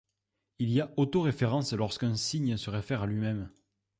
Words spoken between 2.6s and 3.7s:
réfère à lui-même.